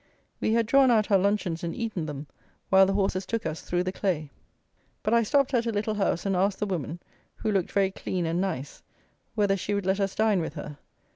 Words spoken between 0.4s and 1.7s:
had drawn out our luncheons